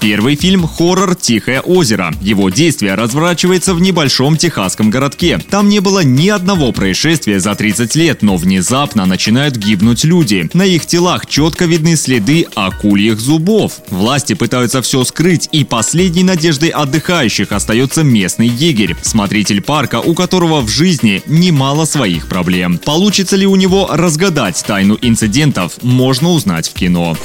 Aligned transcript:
Первый 0.00 0.34
фильм– 0.34 0.66
хоррор 0.78 1.14
«Тихое 1.14 1.60
озеро». 1.60 2.14
Его 2.22 2.48
действие 2.48 2.94
разворачивается 2.94 3.74
в 3.74 3.82
небольшом 3.82 4.38
техасском 4.38 4.88
городке. 4.88 5.38
Там 5.50 5.68
не 5.68 5.80
было 5.80 6.02
ни 6.02 6.30
одного 6.30 6.72
происшествия 6.72 7.38
за 7.38 7.54
30 7.54 7.94
лет, 7.96 8.22
но 8.22 8.38
внезапно 8.38 9.04
начинают 9.04 9.56
гибнуть 9.56 10.04
люди. 10.04 10.48
На 10.54 10.62
их 10.62 10.86
телах 10.86 11.26
четко 11.26 11.66
видны 11.66 11.96
следы 11.96 12.46
акульих 12.54 13.20
зубов. 13.20 13.74
Власти 13.90 14.32
пытаются 14.32 14.80
все 14.80 15.04
скрыть, 15.04 15.50
и 15.52 15.64
последней 15.64 16.24
надеждой 16.24 16.70
отдыхающих 16.70 17.52
остается 17.52 18.02
местный 18.02 18.48
егерь, 18.48 18.96
смотритель 19.02 19.60
парка, 19.60 20.00
у 20.00 20.14
которого 20.14 20.62
в 20.62 20.68
жизни 20.70 21.22
немало 21.26 21.84
своих 21.84 22.26
проблем. 22.26 22.78
Получится 22.78 23.36
ли 23.36 23.46
у 23.46 23.54
него 23.54 23.90
разгадать 23.92 24.64
тайну 24.66 24.96
инцидентов, 25.02 25.74
можно 25.82 26.30
узнать 26.30 26.70
в 26.70 26.72
кино. 26.72 27.18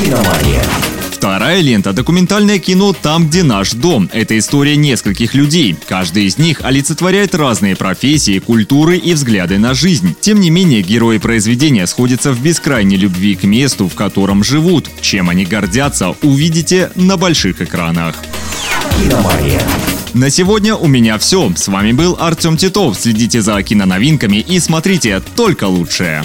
«Киномания». 0.00 0.62
Вторая 1.44 1.60
лента– 1.60 1.92
документальное 1.92 2.58
кино 2.58 2.94
«Там, 2.94 3.28
где 3.28 3.42
наш 3.42 3.72
дом». 3.72 4.08
Это 4.14 4.38
история 4.38 4.76
нескольких 4.76 5.34
людей. 5.34 5.76
Каждый 5.86 6.24
из 6.24 6.38
них 6.38 6.62
олицетворяет 6.62 7.34
разные 7.34 7.76
профессии, 7.76 8.38
культуры 8.38 8.96
и 8.96 9.12
взгляды 9.12 9.58
на 9.58 9.74
жизнь. 9.74 10.16
Тем 10.18 10.40
не 10.40 10.48
менее, 10.48 10.80
герои 10.80 11.18
произведения 11.18 11.86
сходятся 11.86 12.32
в 12.32 12.40
бескрайней 12.40 12.96
любви 12.96 13.34
к 13.34 13.42
месту, 13.44 13.90
в 13.90 13.94
котором 13.94 14.42
живут. 14.42 14.88
Чем 15.02 15.28
они 15.28 15.44
гордятся, 15.44 16.14
увидите 16.22 16.90
на 16.94 17.18
больших 17.18 17.60
экранах. 17.60 18.14
«Киномания». 18.96 19.60
На 20.14 20.30
сегодня 20.30 20.74
у 20.74 20.86
меня 20.86 21.18
все. 21.18 21.52
С 21.54 21.68
вами 21.68 21.92
был 21.92 22.16
Артем 22.18 22.56
Титов. 22.56 22.98
Следите 22.98 23.42
за 23.42 23.62
киноновинками 23.62 24.38
и 24.38 24.58
смотрите 24.60 25.20
только 25.36 25.64
лучшее. 25.64 26.24